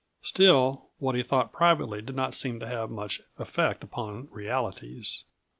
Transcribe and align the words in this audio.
Still, 0.23 0.87
what 0.97 1.13
he 1.13 1.21
thought 1.21 1.51
privately 1.53 2.01
did 2.01 2.15
not 2.15 2.33
seem 2.33 2.59
to 2.59 2.67
have 2.67 2.89
much 2.89 3.21
effect 3.37 3.83
upon 3.83 4.29
realities. 4.31 5.25